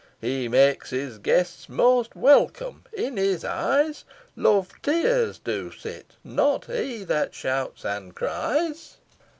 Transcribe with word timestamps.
He 0.19 0.47
makes 0.47 0.89
his 0.89 1.19
guests 1.19 1.69
most 1.69 2.15
welcome, 2.15 2.85
in 2.91 3.17
his 3.17 3.45
eyes 3.45 4.03
Love 4.35 4.69
tears 4.81 5.37
do 5.37 5.71
sit, 5.71 6.15
not 6.23 6.65
he 6.65 7.03
that 7.03 7.35
shouts 7.35 7.85
and 7.85 8.15
cries. 8.15 8.97